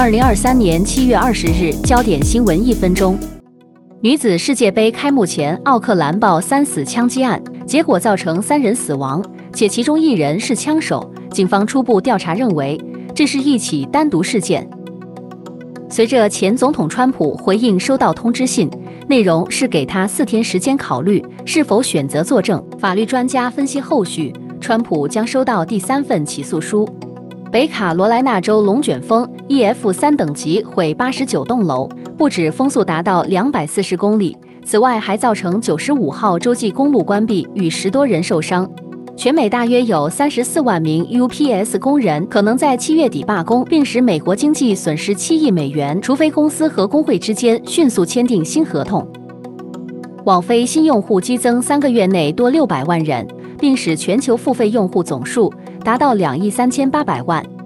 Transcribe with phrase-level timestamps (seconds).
[0.00, 3.18] 二零二三年七月二十日，焦点新闻一分钟。
[4.00, 9.20] 女子世界杯开幕前，奥克兰报三死枪击案，结果造成三人死亡，
[9.52, 11.04] 且其中一人是枪手。
[11.32, 12.80] 警方初步调查认为，
[13.12, 14.64] 这是一起单独事件。
[15.90, 18.70] 随着前总统川普回应收到通知信，
[19.08, 22.64] 内容是给他四天时间考虑是否选择作证。
[22.78, 26.88] 法律专家分析后续，川普将收到第三份起诉书。
[27.50, 38.70] 北卡罗来纳州龙卷风 EF 三等级毁八十九栋楼，不止风速达到两百四十公里，此外还造成九十五号洲际公路关闭，与十多人受伤。
[39.16, 49.06] 全美大约有三十四万名 UPS 工人可能在七月底罢工，并使美国经济损失七亿美元，除非公司和工会之间迅速签订新合同。
[50.26, 53.26] 网飞新用户激增三个月内多六百万人，
[53.58, 55.50] 并使全球付费用户总数
[55.88, 57.57] 达到两亿三千八百万。